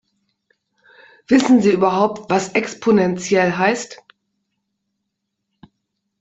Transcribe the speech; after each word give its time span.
Wissen 1.27 1.61
Sie 1.61 1.69
überhaupt, 1.71 2.27
was 2.31 2.53
exponentiell 2.53 3.51
heißt? 3.55 3.99